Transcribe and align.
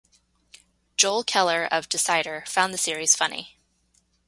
Joel 0.97 1.23
Keller 1.23 1.67
of 1.69 1.87
"Decider" 1.87 2.43
found 2.47 2.73
the 2.73 2.79
series 2.79 3.15
funny. 3.15 3.59